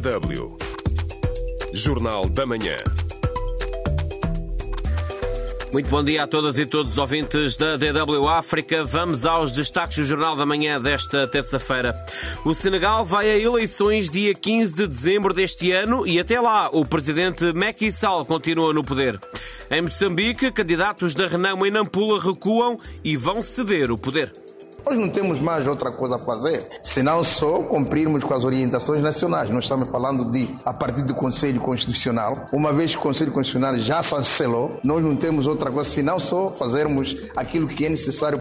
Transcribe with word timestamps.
DW. 0.00 0.56
Jornal 1.72 2.28
da 2.28 2.44
Manhã. 2.44 2.76
Muito 5.72 5.88
bom 5.88 6.02
dia 6.02 6.24
a 6.24 6.26
todas 6.26 6.58
e 6.58 6.66
todos 6.66 6.92
os 6.92 6.98
ouvintes 6.98 7.56
da 7.56 7.76
DW 7.76 8.26
África. 8.26 8.84
Vamos 8.84 9.24
aos 9.24 9.52
destaques 9.52 9.98
do 9.98 10.04
Jornal 10.04 10.34
da 10.34 10.44
Manhã 10.44 10.80
desta 10.80 11.28
terça-feira. 11.28 11.94
O 12.44 12.56
Senegal 12.56 13.04
vai 13.04 13.30
a 13.30 13.38
eleições 13.38 14.10
dia 14.10 14.34
15 14.34 14.74
de 14.74 14.86
dezembro 14.88 15.32
deste 15.32 15.70
ano 15.70 16.04
e 16.04 16.18
até 16.18 16.40
lá 16.40 16.68
o 16.72 16.84
presidente 16.84 17.52
Macky 17.52 17.92
Sall 17.92 18.24
continua 18.24 18.74
no 18.74 18.82
poder. 18.82 19.20
Em 19.70 19.82
Moçambique, 19.82 20.50
candidatos 20.50 21.14
da 21.14 21.28
Renamo 21.28 21.64
e 21.66 21.70
Nampula 21.70 22.20
recuam 22.20 22.80
e 23.04 23.16
vão 23.16 23.40
ceder 23.40 23.92
o 23.92 23.98
poder. 23.98 24.43
Nós 24.86 24.98
não 24.98 25.08
temos 25.08 25.40
mais 25.40 25.66
outra 25.66 25.90
coisa 25.90 26.16
a 26.16 26.18
fazer, 26.18 26.68
senão 26.82 27.24
só 27.24 27.62
cumprirmos 27.62 28.22
com 28.22 28.34
as 28.34 28.44
orientações 28.44 29.00
nacionais. 29.00 29.48
Nós 29.48 29.64
estamos 29.64 29.88
falando 29.88 30.30
de, 30.30 30.46
a 30.62 30.74
partir 30.74 31.02
do 31.02 31.14
Conselho 31.14 31.58
Constitucional, 31.58 32.44
uma 32.52 32.70
vez 32.70 32.90
que 32.90 32.98
o 32.98 33.00
Conselho 33.00 33.32
Constitucional 33.32 33.78
já 33.78 34.02
chancelou, 34.02 34.78
nós 34.84 35.02
não 35.02 35.16
temos 35.16 35.46
outra 35.46 35.70
coisa 35.70 35.88
senão 35.88 36.18
só 36.18 36.50
fazermos 36.50 37.16
aquilo 37.34 37.66
que 37.66 37.86
é 37.86 37.88
necessário. 37.88 38.38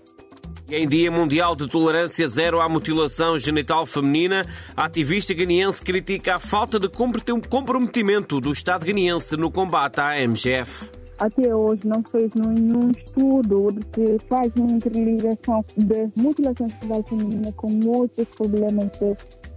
Em 0.70 0.88
Dia 0.88 1.10
Mundial 1.10 1.56
de 1.56 1.68
Tolerância 1.68 2.28
Zero 2.28 2.60
à 2.60 2.68
Mutilação 2.68 3.38
Genital 3.40 3.86
Feminina, 3.86 4.46
a 4.76 4.86
ativista 4.86 5.34
guineense 5.34 5.82
critica 5.82 6.36
a 6.36 6.40
falta 6.40 6.78
de 6.78 6.90
comprometimento 6.90 8.42
do 8.42 8.52
Estado 8.52 8.86
guineense 8.86 9.38
no 9.38 9.50
combate 9.50 10.02
à 10.02 10.20
MGF 10.20 11.03
até 11.24 11.56
hoje 11.56 11.82
não 11.86 12.04
fez 12.04 12.34
nenhum 12.36 12.92
estudo 12.92 13.80
que 13.94 14.18
faz 14.28 14.52
uma 14.58 14.72
interligação 14.74 15.64
da 15.78 16.22
mutilação 16.22 16.68
sexual 16.68 17.04
feminina 17.04 17.52
com 17.54 17.80
outros 17.88 18.28
problemas 18.36 18.92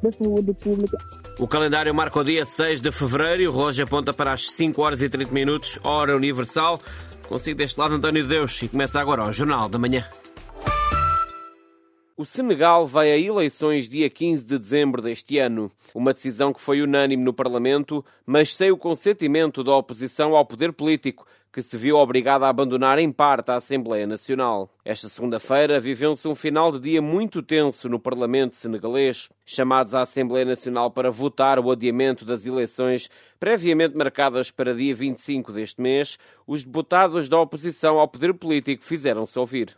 da 0.00 0.12
saúde 0.12 0.54
pública. 0.54 0.96
O 1.40 1.48
calendário 1.48 1.92
marca 1.92 2.20
o 2.20 2.24
dia 2.24 2.44
6 2.44 2.80
de 2.80 2.92
fevereiro 2.92 3.42
e 3.42 3.48
o 3.48 3.52
relógio 3.52 3.84
aponta 3.84 4.14
para 4.14 4.32
as 4.32 4.48
5 4.50 4.80
horas 4.80 5.02
e 5.02 5.08
30 5.08 5.32
minutos, 5.32 5.78
hora 5.82 6.14
universal. 6.14 6.80
Consigo 7.28 7.58
deste 7.58 7.80
lado 7.80 7.94
António 7.94 8.24
Deus 8.24 8.62
e 8.62 8.68
começa 8.68 9.00
agora 9.00 9.24
o 9.24 9.32
Jornal 9.32 9.68
da 9.68 9.78
Manhã. 9.78 10.04
O 12.18 12.24
Senegal 12.24 12.86
vai 12.86 13.12
a 13.12 13.18
eleições 13.18 13.90
dia 13.90 14.08
15 14.08 14.46
de 14.46 14.58
dezembro 14.58 15.02
deste 15.02 15.38
ano. 15.38 15.70
Uma 15.94 16.14
decisão 16.14 16.50
que 16.50 16.62
foi 16.62 16.80
unânime 16.80 17.22
no 17.22 17.34
Parlamento, 17.34 18.02
mas 18.24 18.56
sem 18.56 18.70
o 18.70 18.78
consentimento 18.78 19.62
da 19.62 19.76
oposição 19.76 20.34
ao 20.34 20.46
poder 20.46 20.72
político, 20.72 21.26
que 21.56 21.62
se 21.62 21.78
viu 21.78 21.96
obrigada 21.96 22.44
a 22.44 22.50
abandonar 22.50 22.98
em 22.98 23.10
parte 23.10 23.50
a 23.50 23.54
Assembleia 23.54 24.06
Nacional. 24.06 24.68
Esta 24.84 25.08
segunda-feira 25.08 25.80
viveu-se 25.80 26.28
um 26.28 26.34
final 26.34 26.70
de 26.70 26.78
dia 26.78 27.00
muito 27.00 27.42
tenso 27.42 27.88
no 27.88 27.98
Parlamento 27.98 28.54
senegalês. 28.54 29.30
Chamados 29.46 29.94
à 29.94 30.02
Assembleia 30.02 30.44
Nacional 30.44 30.90
para 30.90 31.10
votar 31.10 31.58
o 31.58 31.70
adiamento 31.70 32.26
das 32.26 32.44
eleições 32.44 33.08
previamente 33.40 33.96
marcadas 33.96 34.50
para 34.50 34.74
dia 34.74 34.94
25 34.94 35.52
deste 35.52 35.80
mês, 35.80 36.18
os 36.46 36.64
deputados 36.64 37.28
da 37.28 37.38
oposição 37.38 37.98
ao 37.98 38.08
poder 38.08 38.34
político 38.34 38.84
fizeram-se 38.84 39.38
ouvir. 39.38 39.76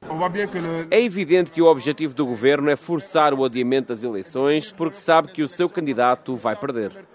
É 0.90 1.00
evidente 1.00 1.50
que 1.52 1.62
o 1.62 1.66
objetivo 1.66 2.14
do 2.14 2.26
governo 2.26 2.70
é 2.70 2.76
forçar 2.76 3.32
o 3.32 3.44
adiamento 3.44 3.88
das 3.88 4.02
eleições 4.02 4.72
porque 4.72 4.96
sabe 4.96 5.32
que 5.32 5.42
o 5.42 5.48
seu 5.48 5.68
candidato 5.68 6.34
vai 6.34 6.56
perder. 6.56 7.06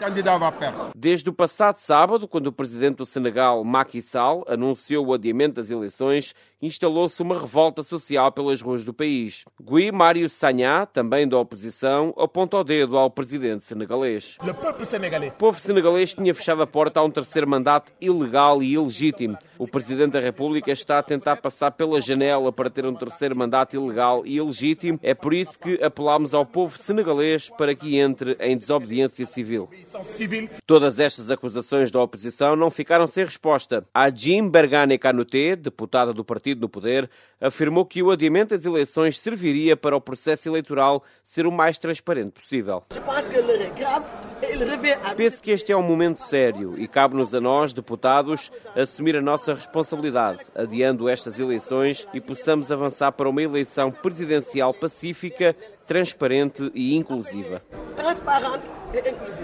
Desde 0.96 1.30
o 1.30 1.34
passado 1.34 1.78
sábado, 1.78 2.28
quando 2.28 2.48
o 2.48 2.52
presidente 2.52 2.98
do 2.98 3.06
Senegal, 3.06 3.64
Macky 3.64 4.02
Sall, 4.02 4.46
anunciou 4.54 5.08
o 5.08 5.14
adiamento 5.14 5.56
das 5.56 5.70
eleições, 5.70 6.34
instalou-se 6.62 7.22
uma 7.22 7.40
revolta 7.40 7.84
social 7.84 8.32
pelas 8.32 8.62
ruas 8.62 8.84
do 8.84 8.94
país. 8.94 9.44
Gui 9.62 9.92
Mário 9.92 10.30
Sagná, 10.30 10.86
também 10.86 11.28
da 11.28 11.38
oposição, 11.38 12.14
aponta 12.18 12.58
o 12.58 12.64
dedo 12.64 12.98
ao 12.98 13.10
presidente 13.10 13.64
senegalês. 13.64 14.38
O 14.42 15.32
povo 15.32 15.60
senegalês 15.60 16.14
tinha 16.14 16.34
fechado 16.34 16.62
a 16.62 16.68
porta 16.68 17.00
a 17.00 17.04
um 17.04 17.12
terceiro 17.12 17.48
mandato 17.48 17.92
ilegal 18.00 18.64
e 18.64 18.74
ilegítimo. 18.74 19.38
O 19.58 19.68
presidente 19.68 20.12
da 20.14 20.20
República 20.20 20.72
está 20.72 21.00
a 21.00 21.04
tentar 21.04 21.38
passar 21.38 21.72
pela 21.72 22.00
janela 22.00 22.52
para 22.52 22.70
ter 22.70 22.86
um 22.86 22.96
terceiro 22.96 23.36
mandato 23.36 23.76
ilegal 23.76 24.26
e 24.26 24.38
ilegítimo. 24.38 25.00
É 25.02 25.14
por 25.14 25.34
isso 25.34 25.60
que 25.60 25.84
apelamos 25.84 26.34
ao 26.34 26.46
povo 26.46 26.78
senegalês 26.78 27.50
para 27.50 27.76
que 27.76 27.98
entre 27.98 28.38
em 28.40 28.58
desobediência 28.58 29.26
civil. 29.26 29.70
Todas 30.66 31.00
estas 31.00 31.32
acusações 31.32 31.92
da 31.92 32.02
oposição 32.02 32.56
não 32.56 32.70
ficaram 32.70 33.08
sem 33.08 33.26
resposta. 33.26 33.86
A 33.94 34.10
Jim 34.10 34.43
Karim 34.44 34.50
Bergane 34.50 34.98
Canute, 34.98 35.56
deputada 35.56 36.14
do 36.14 36.24
partido 36.24 36.62
no 36.62 36.70
poder, 36.70 37.10
afirmou 37.40 37.86
que 37.86 38.04
o 38.04 38.12
adiamento 38.12 38.50
das 38.50 38.66
eleições 38.66 39.20
serviria 39.20 39.78
para 39.78 39.96
o 39.96 40.02
processo 40.02 40.50
eleitoral 40.50 41.04
ser 41.24 41.46
o 41.46 41.52
mais 41.52 41.78
transparente 41.78 42.32
possível. 42.32 42.84
Penso 45.16 45.42
que 45.42 45.52
este 45.52 45.72
é 45.72 45.78
um 45.78 45.84
momento 45.84 46.18
sério 46.18 46.76
e 46.78 46.88
cabe-nos 46.88 47.34
a 47.34 47.40
nós, 47.40 47.74
deputados, 47.74 48.52
assumir 48.76 49.16
a 49.16 49.22
nossa 49.22 49.54
responsabilidade, 49.54 50.40
adiando 50.56 51.08
estas 51.08 51.40
eleições 51.40 52.08
e 52.14 52.20
possamos 52.20 52.72
avançar 52.72 53.12
para 53.12 53.30
uma 53.30 53.42
eleição 53.42 53.92
presidencial 53.92 54.74
pacífica, 54.74 55.56
transparente 55.94 56.72
e 56.74 56.96
inclusiva. 56.96 57.62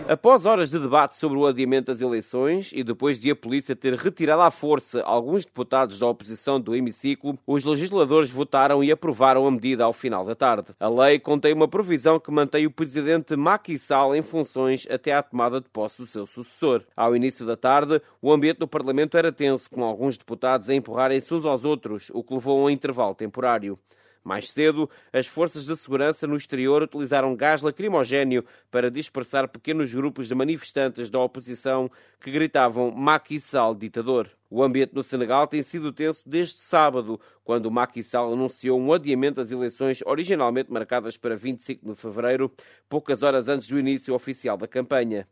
Após 0.08 0.48
horas 0.48 0.72
de 0.72 0.80
debate 0.80 1.16
sobre 1.16 1.38
o 1.38 1.46
adiamento 1.46 1.92
das 1.92 2.02
eleições 2.02 2.72
e 2.74 2.84
depois 2.84 3.20
de 3.20 3.30
a 3.30 3.36
polícia 3.36 3.76
ter 3.76 3.94
retirado 3.94 4.42
à 4.42 4.50
força 4.50 5.04
alguns 5.04 5.46
deputados 5.46 6.00
da 6.00 6.08
oposição 6.08 6.60
do 6.60 6.76
hemiciclo, 6.76 7.38
os 7.46 7.64
legisladores 7.64 8.32
votaram 8.32 8.84
e 8.84 8.92
aprovaram 8.92 9.46
a 9.46 9.52
medida 9.52 9.84
ao 9.84 9.94
final 9.94 10.26
da 10.26 10.34
tarde. 10.34 10.74
A 10.80 10.90
lei 10.90 11.20
contém 11.20 11.54
uma 11.54 11.68
provisão 11.68 12.20
que 12.20 12.32
mantém 12.32 12.66
o 12.66 12.72
presidente 12.72 13.36
Macky 13.36 13.78
Sall 13.78 14.16
em 14.16 14.24
funções 14.24 14.88
até 14.90 15.14
à 15.14 15.22
tomada 15.22 15.62
de 15.62 15.70
posse 15.70 16.02
do 16.02 16.08
seu 16.08 16.26
sucessor. 16.26 16.82
Ao 16.98 17.16
início 17.16 17.46
da 17.46 17.56
tarde, 17.56 18.02
o 18.20 18.34
ambiente 18.34 18.58
do 18.58 18.68
Parlamento 18.68 19.16
era 19.16 19.32
tenso, 19.32 19.70
com 19.70 19.84
alguns 19.84 20.18
deputados 20.18 20.68
a 20.68 20.74
empurrarem-se 20.74 21.32
uns 21.32 21.46
aos 21.46 21.64
outros, 21.64 22.10
o 22.12 22.24
que 22.24 22.34
levou 22.34 22.60
a 22.60 22.64
um 22.64 22.70
intervalo 22.72 23.14
temporário. 23.14 23.78
Mais 24.30 24.48
cedo, 24.52 24.88
as 25.12 25.26
forças 25.26 25.66
de 25.66 25.76
segurança 25.76 26.28
no 26.28 26.36
exterior 26.36 26.84
utilizaram 26.84 27.36
gás 27.36 27.64
lacrimogéneo 27.64 28.46
para 28.70 28.92
dispersar 28.92 29.50
pequenos 29.50 29.92
grupos 29.92 30.28
de 30.28 30.36
manifestantes 30.36 31.10
da 31.10 31.18
oposição 31.18 31.90
que 32.20 32.30
gritavam 32.30 32.92
Macky 32.92 33.40
Sall 33.40 33.74
ditador. 33.74 34.30
O 34.48 34.62
ambiente 34.62 34.94
no 34.94 35.02
Senegal 35.02 35.48
tem 35.48 35.64
sido 35.64 35.92
tenso 35.92 36.22
desde 36.30 36.60
sábado, 36.60 37.20
quando 37.44 37.72
Macky 37.72 38.04
Sall 38.04 38.34
anunciou 38.34 38.80
um 38.80 38.94
adiamento 38.94 39.38
das 39.38 39.50
eleições 39.50 40.04
originalmente 40.06 40.72
marcadas 40.72 41.18
para 41.18 41.36
25 41.36 41.88
de 41.88 41.96
fevereiro, 41.96 42.52
poucas 42.88 43.24
horas 43.24 43.50
antes 43.50 43.68
do 43.68 43.80
início 43.80 44.14
oficial 44.14 44.58
da 44.58 44.68
campanha. 44.68 45.28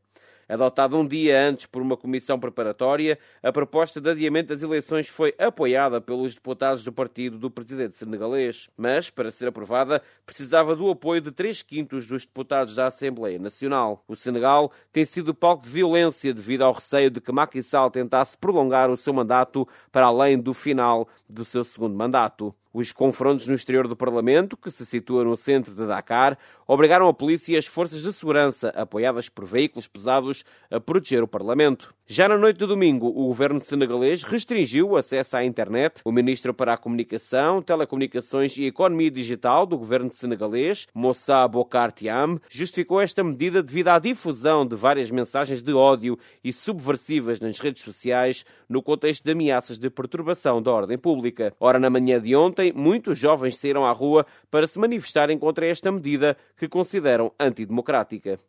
Adotada 0.49 0.95
um 0.95 1.05
dia 1.05 1.47
antes 1.47 1.65
por 1.65 1.81
uma 1.81 1.97
comissão 1.97 2.39
preparatória, 2.39 3.19
a 3.43 3.51
proposta 3.51 3.99
de 3.99 4.09
adiamento 4.09 4.49
das 4.49 4.61
eleições 4.61 5.09
foi 5.09 5.35
apoiada 5.37 5.99
pelos 5.99 6.35
deputados 6.35 6.83
do 6.83 6.91
partido 6.93 7.37
do 7.37 7.51
presidente 7.51 7.95
senegalês, 7.95 8.69
mas, 8.77 9.09
para 9.09 9.29
ser 9.29 9.49
aprovada, 9.49 10.01
precisava 10.25 10.75
do 10.75 10.89
apoio 10.89 11.19
de 11.19 11.31
três 11.31 11.61
quintos 11.61 12.07
dos 12.07 12.25
deputados 12.25 12.75
da 12.75 12.87
Assembleia 12.87 13.37
Nacional. 13.37 14.03
O 14.07 14.15
Senegal 14.15 14.71
tem 14.91 15.03
sido 15.03 15.33
palco 15.33 15.65
de 15.65 15.69
violência 15.69 16.33
devido 16.33 16.61
ao 16.61 16.71
receio 16.71 17.11
de 17.11 17.19
que 17.19 17.31
Macky 17.31 17.61
Sall 17.61 17.91
tentasse 17.91 18.37
prolongar 18.37 18.89
o 18.89 18.95
seu 18.95 19.13
mandato 19.13 19.67
para 19.91 20.05
além 20.05 20.39
do 20.39 20.53
final 20.53 21.09
do 21.27 21.43
seu 21.43 21.63
segundo 21.63 21.95
mandato. 21.95 22.55
Os 22.79 22.91
confrontos 22.91 23.47
no 23.47 23.55
exterior 23.55 23.87
do 23.87 23.95
Parlamento, 23.95 24.55
que 24.55 24.69
se 24.69 24.85
situa 24.85 25.23
no 25.23 25.35
centro 25.35 25.73
de 25.73 25.87
Dakar, 25.87 26.37
obrigaram 26.67 27.07
a 27.07 27.13
polícia 27.13 27.55
e 27.55 27.57
as 27.57 27.65
forças 27.65 28.03
de 28.03 28.13
segurança, 28.13 28.69
apoiadas 28.69 29.29
por 29.29 29.45
veículos 29.45 29.87
pesados, 29.87 30.45
a 30.69 30.79
proteger 30.79 31.23
o 31.23 31.27
Parlamento. 31.27 31.96
Já 32.09 32.29
na 32.29 32.37
noite 32.37 32.57
de 32.57 32.65
domingo, 32.65 33.07
o 33.07 33.25
governo 33.25 33.59
senegalês 33.59 34.23
restringiu 34.23 34.91
o 34.91 34.95
acesso 34.95 35.35
à 35.35 35.43
internet. 35.43 35.99
O 36.05 36.11
ministro 36.11 36.53
para 36.53 36.71
a 36.71 36.77
Comunicação, 36.77 37.61
Telecomunicações 37.61 38.55
e 38.55 38.63
Economia 38.63 39.11
Digital 39.11 39.65
do 39.65 39.77
governo 39.77 40.09
senegalês, 40.13 40.87
Moussa 40.93 41.45
Bokar 41.49 41.91
Thiam, 41.91 42.39
justificou 42.49 43.01
esta 43.01 43.21
medida 43.25 43.61
devido 43.61 43.89
à 43.89 43.99
difusão 43.99 44.65
de 44.65 44.73
várias 44.73 45.11
mensagens 45.11 45.61
de 45.61 45.73
ódio 45.73 46.17
e 46.41 46.53
subversivas 46.53 47.41
nas 47.41 47.59
redes 47.59 47.83
sociais 47.83 48.45
no 48.69 48.81
contexto 48.81 49.25
de 49.25 49.31
ameaças 49.33 49.77
de 49.77 49.89
perturbação 49.89 50.61
da 50.61 50.71
ordem 50.71 50.97
pública. 50.97 51.53
Ora, 51.59 51.77
na 51.77 51.89
manhã 51.89 52.21
de 52.21 52.33
ontem, 52.37 52.71
muitos 52.73 53.19
jovens 53.19 53.57
saíram 53.57 53.85
à 53.85 53.91
rua 53.91 54.25
para 54.49 54.65
se 54.65 54.79
manifestarem 54.79 55.37
contra 55.37 55.67
esta 55.67 55.91
medida 55.91 56.37
que 56.55 56.69
consideram 56.69 57.33
antidemocrática. 57.37 58.39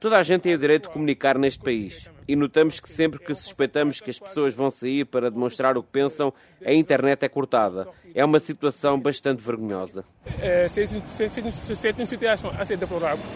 Toda 0.00 0.16
a 0.16 0.22
gente 0.22 0.40
tem 0.40 0.54
o 0.54 0.58
direito 0.58 0.88
de 0.88 0.94
comunicar 1.02 1.36
neste 1.36 1.62
país. 1.62 2.08
E 2.28 2.36
notamos 2.36 2.78
que 2.78 2.88
sempre 2.88 3.18
que 3.18 3.34
suspeitamos 3.34 4.00
que 4.00 4.08
as 4.08 4.18
pessoas 4.18 4.54
vão 4.54 4.70
sair 4.70 5.04
para 5.04 5.28
demonstrar 5.28 5.76
o 5.76 5.82
que 5.82 5.88
pensam, 5.90 6.32
a 6.64 6.72
internet 6.72 7.24
é 7.24 7.28
cortada. 7.28 7.88
É 8.14 8.24
uma 8.24 8.38
situação 8.38 8.98
bastante 8.98 9.42
vergonhosa. 9.42 10.04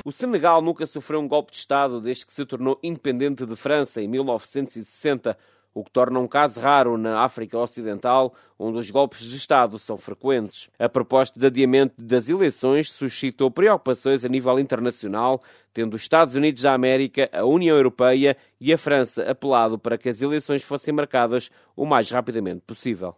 O 0.04 0.12
Senegal 0.12 0.62
nunca 0.62 0.86
sofreu 0.86 1.20
um 1.20 1.26
golpe 1.26 1.50
de 1.50 1.58
Estado 1.58 2.00
desde 2.00 2.24
que 2.24 2.32
se 2.32 2.46
tornou 2.46 2.78
independente 2.82 3.44
de 3.44 3.56
França 3.56 4.00
em 4.00 4.06
1960 4.06 5.36
o 5.76 5.84
que 5.84 5.90
torna 5.90 6.18
um 6.18 6.26
caso 6.26 6.58
raro 6.58 6.96
na 6.96 7.20
África 7.20 7.58
Ocidental, 7.58 8.32
onde 8.58 8.78
os 8.78 8.90
golpes 8.90 9.20
de 9.20 9.36
Estado 9.36 9.78
são 9.78 9.98
frequentes. 9.98 10.70
A 10.78 10.88
proposta 10.88 11.38
de 11.38 11.44
adiamento 11.44 12.02
das 12.02 12.30
eleições 12.30 12.90
suscitou 12.90 13.50
preocupações 13.50 14.24
a 14.24 14.28
nível 14.28 14.58
internacional, 14.58 15.38
tendo 15.74 15.92
os 15.92 16.00
Estados 16.00 16.34
Unidos 16.34 16.62
da 16.62 16.72
América, 16.72 17.28
a 17.30 17.44
União 17.44 17.76
Europeia 17.76 18.38
e 18.58 18.72
a 18.72 18.78
França 18.78 19.30
apelado 19.30 19.78
para 19.78 19.98
que 19.98 20.08
as 20.08 20.22
eleições 20.22 20.62
fossem 20.62 20.94
marcadas 20.94 21.50
o 21.76 21.84
mais 21.84 22.10
rapidamente 22.10 22.62
possível. 22.66 23.14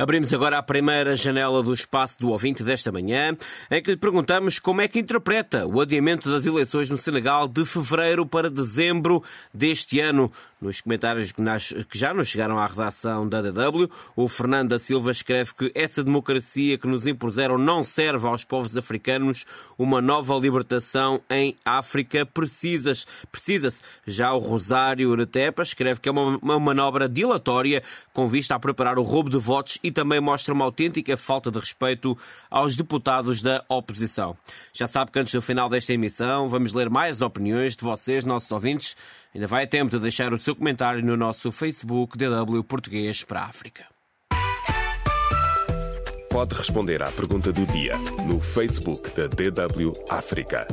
Abrimos 0.00 0.32
agora 0.32 0.56
a 0.56 0.62
primeira 0.62 1.14
janela 1.14 1.62
do 1.62 1.74
espaço 1.74 2.18
do 2.18 2.30
ouvinte 2.30 2.64
desta 2.64 2.90
manhã, 2.90 3.36
em 3.70 3.82
que 3.82 3.90
lhe 3.90 3.96
perguntamos 3.98 4.58
como 4.58 4.80
é 4.80 4.88
que 4.88 4.98
interpreta 4.98 5.66
o 5.66 5.78
adiamento 5.78 6.30
das 6.30 6.46
eleições 6.46 6.88
no 6.88 6.96
Senegal 6.96 7.46
de 7.46 7.66
fevereiro 7.66 8.24
para 8.24 8.50
dezembro 8.50 9.22
deste 9.52 10.00
ano. 10.00 10.32
Nos 10.60 10.82
comentários 10.82 11.32
que 11.32 11.98
já 11.98 12.12
nos 12.12 12.28
chegaram 12.28 12.58
à 12.58 12.66
redação 12.66 13.26
da 13.26 13.40
DW, 13.40 13.90
o 14.14 14.28
Fernando 14.28 14.68
da 14.68 14.78
Silva 14.78 15.10
escreve 15.10 15.54
que 15.54 15.72
essa 15.74 16.04
democracia 16.04 16.76
que 16.76 16.86
nos 16.86 17.06
impuseram 17.06 17.56
não 17.56 17.82
serve 17.82 18.26
aos 18.26 18.44
povos 18.44 18.76
africanos. 18.76 19.46
Uma 19.78 20.02
nova 20.02 20.34
libertação 20.34 21.22
em 21.30 21.56
África 21.64 22.26
precisa-se. 22.26 23.06
Precisa 23.32 23.70
já 24.06 24.34
o 24.34 24.38
Rosário 24.38 25.16
Netepa 25.16 25.62
escreve 25.62 25.98
que 25.98 26.10
é 26.10 26.12
uma, 26.12 26.36
uma 26.42 26.60
manobra 26.60 27.08
dilatória 27.08 27.82
com 28.12 28.28
vista 28.28 28.54
a 28.54 28.58
preparar 28.58 28.98
o 28.98 29.02
roubo 29.02 29.30
de 29.30 29.38
votos 29.38 29.78
e 29.82 29.90
também 29.90 30.20
mostra 30.20 30.52
uma 30.52 30.66
autêntica 30.66 31.16
falta 31.16 31.50
de 31.50 31.58
respeito 31.58 32.16
aos 32.50 32.76
deputados 32.76 33.40
da 33.40 33.64
oposição. 33.66 34.36
Já 34.74 34.86
sabe 34.86 35.10
que 35.10 35.18
antes 35.18 35.32
do 35.32 35.40
final 35.40 35.70
desta 35.70 35.94
emissão 35.94 36.48
vamos 36.48 36.74
ler 36.74 36.90
mais 36.90 37.22
opiniões 37.22 37.74
de 37.74 37.82
vocês, 37.82 38.26
nossos 38.26 38.50
ouvintes. 38.50 38.94
Ainda 39.34 39.46
vai 39.46 39.64
a 39.64 39.66
tempo 39.66 39.90
de 39.90 39.98
deixar 39.98 40.32
o 40.32 40.38
seu 40.38 40.56
comentário 40.56 41.04
no 41.04 41.16
nosso 41.16 41.52
Facebook 41.52 42.18
DW 42.18 42.64
Português 42.64 43.22
para 43.22 43.40
a 43.42 43.46
África. 43.46 43.84
Pode 46.28 46.54
responder 46.54 47.02
à 47.02 47.10
pergunta 47.10 47.52
do 47.52 47.66
dia 47.66 47.96
no 48.26 48.40
Facebook 48.40 49.10
da 49.12 49.26
DW 49.26 49.92
África. 50.08 50.66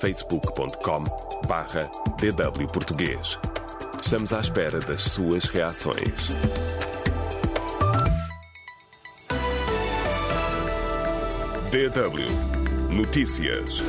facebook.com 0.00 1.04
barra 1.46 1.90
DW 2.18 2.66
Português. 2.72 3.38
Estamos 4.02 4.32
à 4.32 4.40
espera 4.40 4.80
das 4.80 5.02
suas 5.02 5.44
reações. 5.44 6.28
DW 11.70 12.94
Notícias. 12.94 13.82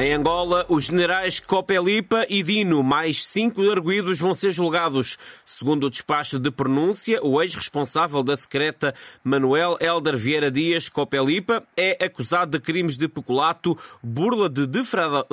Em 0.00 0.12
Angola, 0.12 0.64
os 0.68 0.84
generais 0.84 1.40
Copelipa 1.40 2.24
e 2.28 2.40
Dino, 2.40 2.84
mais 2.84 3.24
cinco 3.24 3.68
arguídos, 3.68 4.20
vão 4.20 4.32
ser 4.32 4.52
julgados. 4.52 5.18
Segundo 5.44 5.88
o 5.88 5.90
despacho 5.90 6.38
de 6.38 6.52
pronúncia, 6.52 7.18
o 7.20 7.42
ex-responsável 7.42 8.22
da 8.22 8.36
secreta 8.36 8.94
Manuel 9.24 9.76
Helder 9.80 10.16
Vieira 10.16 10.52
Dias 10.52 10.88
Copelipa 10.88 11.64
é 11.76 12.04
acusado 12.04 12.52
de 12.52 12.64
crimes 12.64 12.96
de 12.96 13.08
peculato, 13.08 13.76
burla 14.00 14.48
de 14.48 14.68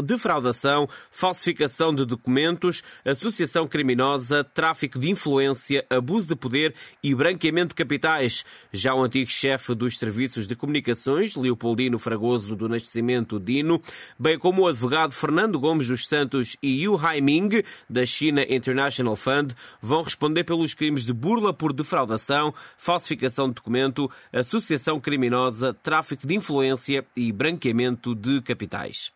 defraudação, 0.03 0.89
falsificação 1.11 1.93
de 1.93 2.03
documentos, 2.03 2.81
associação 3.05 3.67
criminosa, 3.67 4.43
tráfico 4.43 4.97
de 4.97 5.11
influência, 5.11 5.85
abuso 5.91 6.29
de 6.29 6.35
poder 6.35 6.73
e 7.03 7.13
branqueamento 7.13 7.67
de 7.67 7.75
capitais. 7.75 8.43
Já 8.73 8.95
o 8.95 9.03
antigo 9.03 9.29
chefe 9.29 9.75
dos 9.75 9.99
serviços 9.99 10.47
de 10.47 10.55
comunicações, 10.55 11.35
Leopoldino 11.35 11.99
Fragoso 11.99 12.55
do 12.55 12.67
Nascimento 12.67 13.39
Dino, 13.39 13.79
bem 14.17 14.39
como 14.39 14.54
como 14.55 14.67
o 14.67 14.67
advogado 14.69 15.11
Fernando 15.11 15.59
Gomes 15.59 15.89
dos 15.89 16.07
Santos 16.07 16.55
e 16.63 16.83
Yu 16.83 16.97
Haiming, 16.97 17.61
da 17.89 18.05
China 18.05 18.41
International 18.47 19.13
Fund, 19.13 19.53
vão 19.81 20.01
responder 20.01 20.45
pelos 20.45 20.73
crimes 20.73 21.05
de 21.05 21.11
burla 21.11 21.53
por 21.53 21.73
defraudação, 21.73 22.53
falsificação 22.77 23.49
de 23.49 23.55
documento, 23.55 24.09
associação 24.31 24.97
criminosa, 24.97 25.73
tráfico 25.73 26.25
de 26.25 26.35
influência 26.35 27.05
e 27.17 27.33
branqueamento 27.33 28.15
de 28.15 28.41
capitais. 28.41 29.11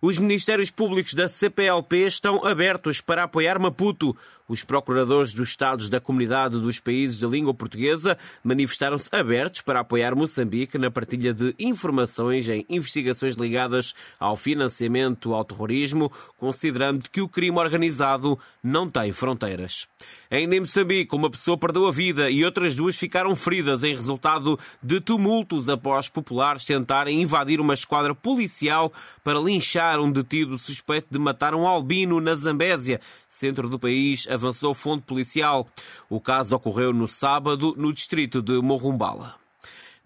Os 0.00 0.20
Ministérios 0.20 0.70
Públicos 0.70 1.14
da 1.14 1.26
CPLP 1.26 2.06
estão 2.06 2.44
abertos 2.44 3.00
para 3.00 3.24
apoiar 3.24 3.58
Maputo. 3.58 4.16
Os 4.48 4.62
procuradores 4.62 5.34
dos 5.34 5.48
Estados 5.48 5.88
da 5.88 6.00
Comunidade 6.00 6.60
dos 6.60 6.78
Países 6.78 7.18
da 7.18 7.26
Língua 7.26 7.52
Portuguesa 7.52 8.16
manifestaram-se 8.44 9.08
abertos 9.10 9.60
para 9.60 9.80
apoiar 9.80 10.14
Moçambique 10.14 10.78
na 10.78 10.88
partilha 10.88 11.34
de 11.34 11.52
informações 11.58 12.48
em 12.48 12.64
investigações 12.68 13.34
ligadas 13.34 13.92
ao 14.20 14.36
financiamento 14.36 15.34
ao 15.34 15.44
terrorismo, 15.44 16.12
considerando 16.36 17.10
que 17.10 17.20
o 17.20 17.28
crime 17.28 17.58
organizado 17.58 18.38
não 18.62 18.88
tem 18.88 19.12
fronteiras. 19.12 19.88
Ainda 20.30 20.54
em 20.54 20.60
Moçambique, 20.60 21.16
uma 21.16 21.30
pessoa 21.30 21.58
perdeu 21.58 21.88
a 21.88 21.90
vida 21.90 22.30
e 22.30 22.44
outras 22.44 22.76
duas 22.76 22.96
ficaram 22.96 23.34
feridas 23.34 23.82
em 23.82 23.94
resultado 23.94 24.56
de 24.80 25.00
tumultos 25.00 25.68
após 25.68 26.08
populares 26.08 26.64
tentarem 26.64 27.20
invadir 27.20 27.60
uma 27.60 27.74
esquadra 27.74 28.14
policial 28.14 28.92
para 29.24 29.40
linchar 29.40 29.98
um 29.98 30.12
detido 30.12 30.56
suspeito 30.56 31.08
de 31.10 31.18
matar 31.18 31.52
um 31.52 31.66
albino 31.66 32.20
na 32.20 32.36
Zambésia, 32.36 33.00
centro 33.28 33.68
do 33.68 33.78
país, 33.78 34.26
avançou 34.36 34.72
fonte 34.72 35.02
policial. 35.02 35.66
O 36.08 36.20
caso 36.20 36.54
ocorreu 36.54 36.92
no 36.92 37.08
sábado 37.08 37.74
no 37.76 37.92
distrito 37.92 38.40
de 38.40 38.60
Morrumbala. 38.62 39.45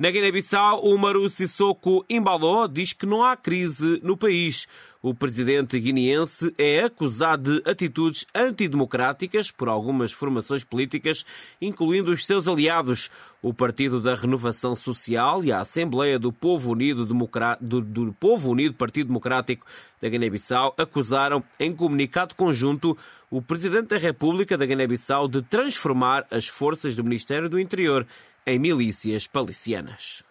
Na 0.00 0.10
Guiné-Bissau, 0.10 0.82
o 0.82 0.96
Maru 0.96 1.28
Sissoko 1.28 2.06
Imbaló 2.08 2.66
diz 2.66 2.94
que 2.94 3.04
não 3.04 3.22
há 3.22 3.36
crise 3.36 4.00
no 4.02 4.16
país. 4.16 4.66
O 5.02 5.14
presidente 5.14 5.78
guineense 5.78 6.54
é 6.56 6.84
acusado 6.84 7.60
de 7.60 7.70
atitudes 7.70 8.24
antidemocráticas 8.34 9.50
por 9.50 9.68
algumas 9.68 10.10
formações 10.10 10.64
políticas, 10.64 11.22
incluindo 11.60 12.10
os 12.10 12.24
seus 12.24 12.48
aliados. 12.48 13.10
O 13.42 13.52
Partido 13.52 14.00
da 14.00 14.14
Renovação 14.14 14.74
Social 14.74 15.44
e 15.44 15.52
a 15.52 15.60
Assembleia 15.60 16.18
do 16.18 16.32
Povo 16.32 16.72
Unido, 16.72 17.04
Democra... 17.04 17.58
do, 17.60 17.82
do 17.82 18.10
Povo 18.18 18.50
Unido 18.52 18.76
Partido 18.76 19.08
Democrático 19.08 19.66
da 20.00 20.08
Guiné-Bissau 20.08 20.74
acusaram, 20.78 21.44
em 21.58 21.74
comunicado 21.74 22.34
conjunto, 22.34 22.96
o 23.30 23.42
presidente 23.42 23.88
da 23.88 23.98
República 23.98 24.56
da 24.56 24.64
Guiné-Bissau 24.64 25.28
de 25.28 25.42
transformar 25.42 26.26
as 26.30 26.46
forças 26.46 26.96
do 26.96 27.04
Ministério 27.04 27.50
do 27.50 27.60
Interior 27.60 28.06
em 28.50 28.58
milícias 28.58 29.28
palicianas. 29.28 30.24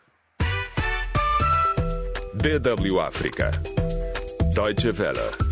DW 2.33 2.99
África. 2.99 3.49
Deutsche 4.53 4.91
Welle. 4.91 5.48